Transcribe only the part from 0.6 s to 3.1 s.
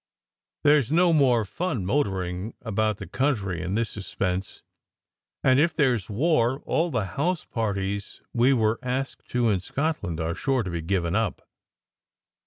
There s no more fun motoring about the